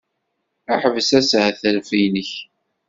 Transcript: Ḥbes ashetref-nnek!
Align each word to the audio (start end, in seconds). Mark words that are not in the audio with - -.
Ḥbes 0.81 1.09
ashetref-nnek! 1.19 2.31